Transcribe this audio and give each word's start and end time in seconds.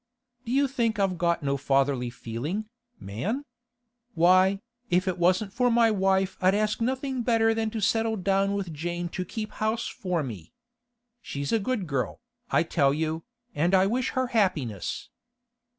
'Do 0.45 0.51
you 0.51 0.67
think 0.67 0.97
I've 0.97 1.19
got 1.19 1.43
no 1.43 1.57
fatherly 1.57 2.09
feeling, 2.09 2.65
man? 2.99 3.43
Why, 4.15 4.59
if 4.89 5.07
it 5.07 5.19
wasn't 5.19 5.53
for 5.53 5.69
my 5.69 5.91
wife 5.91 6.39
I'd 6.41 6.55
ask 6.55 6.81
nothing 6.81 7.21
better 7.21 7.53
than 7.53 7.69
to 7.69 7.79
settle 7.81 8.17
down 8.17 8.53
with 8.55 8.73
Jane 8.73 9.09
to 9.09 9.23
keep 9.23 9.51
house 9.51 9.85
for 9.87 10.23
me. 10.23 10.53
She's 11.21 11.51
a 11.51 11.59
good 11.59 11.85
girl, 11.85 12.19
I 12.49 12.63
tell 12.63 12.95
you, 12.95 13.23
and 13.53 13.75
I 13.75 13.85
wish 13.85 14.09
her 14.17 14.25
happiness. 14.33 15.11